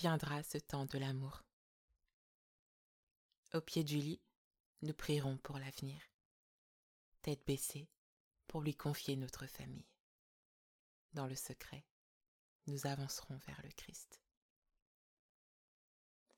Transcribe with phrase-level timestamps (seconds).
[0.00, 1.44] viendra ce temps de l'amour.
[3.52, 4.22] Au pied du lit,
[4.80, 6.00] nous prierons pour l'avenir,
[7.20, 7.86] tête baissée,
[8.46, 9.90] pour lui confier notre famille.
[11.12, 11.84] Dans le secret,
[12.66, 14.22] nous avancerons vers le Christ.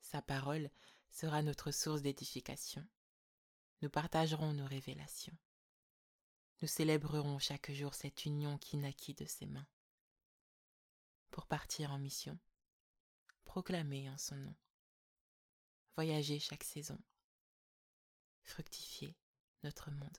[0.01, 0.69] Sa parole
[1.09, 2.85] sera notre source d'édification.
[3.81, 5.37] Nous partagerons nos révélations.
[6.61, 9.67] Nous célébrerons chaque jour cette union qui naquit de ses mains.
[11.31, 12.37] Pour partir en mission,
[13.53, 14.55] proclamer en son nom,
[15.95, 16.97] voyager chaque saison,
[18.41, 19.15] fructifier
[19.61, 20.17] notre monde.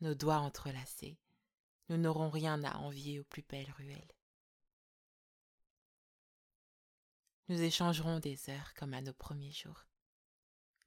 [0.00, 1.18] Nos doigts entrelacés,
[1.90, 4.14] nous n'aurons rien à envier aux plus belles ruelles.
[7.48, 9.84] Nous échangerons des heures comme à nos premiers jours,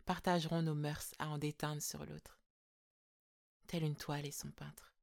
[0.05, 2.41] partagerons nos mœurs à en déteindre sur l'autre.
[3.67, 4.95] Telle une toile et son peintre,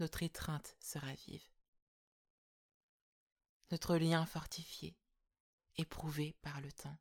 [0.00, 1.53] notre étreinte sera vive.
[3.74, 4.96] Notre lien fortifié,
[5.78, 6.96] éprouvé par le temps.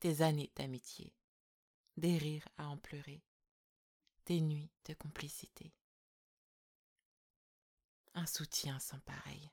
[0.00, 1.14] Des années d'amitié,
[1.96, 3.22] des rires à en pleurer,
[4.24, 5.72] des nuits de complicité.
[8.14, 9.48] Un soutien sans pareil,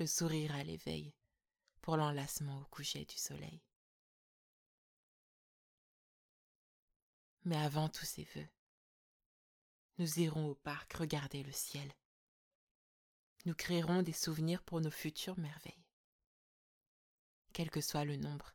[0.00, 1.14] le sourire à l'éveil,
[1.80, 3.62] pour l'enlacement au coucher du soleil.
[7.44, 8.50] Mais avant tous ces vœux,
[9.98, 11.94] nous irons au parc regarder le ciel.
[13.44, 15.84] Nous créerons des souvenirs pour nos futures merveilles.
[17.52, 18.54] Quel que soit le nombre,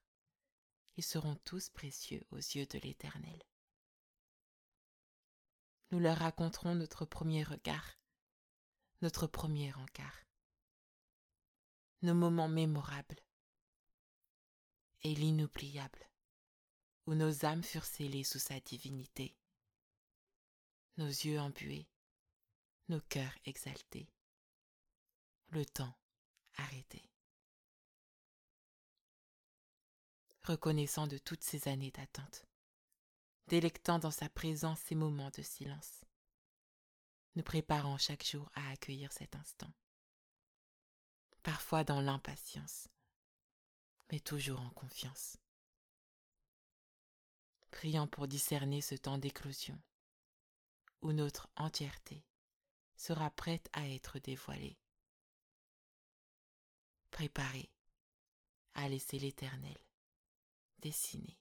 [0.95, 3.43] ils seront tous précieux aux yeux de l'Éternel.
[5.91, 7.99] Nous leur raconterons notre premier regard,
[9.01, 10.25] notre premier encart,
[12.01, 13.19] nos moments mémorables
[15.03, 16.09] et l'inoubliable,
[17.05, 19.37] où nos âmes furent scellées sous sa divinité,
[20.97, 21.87] nos yeux embués,
[22.89, 24.09] nos cœurs exaltés,
[25.49, 25.93] le temps
[26.55, 27.09] arrêté.
[30.43, 32.45] Reconnaissant de toutes ces années d'attente,
[33.47, 36.01] délectant dans sa présence ces moments de silence,
[37.35, 39.71] nous préparant chaque jour à accueillir cet instant
[41.47, 42.89] parfois dans l'impatience,
[44.11, 45.37] mais toujours en confiance.
[47.71, 49.81] Priant pour discerner ce temps d'éclosion,
[51.01, 52.25] où notre entièreté
[52.97, 54.77] sera prête à être dévoilée.
[57.17, 57.71] Préparée
[58.75, 59.75] à laisser l'Éternel
[60.77, 61.39] dessiner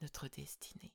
[0.00, 0.94] notre destinée.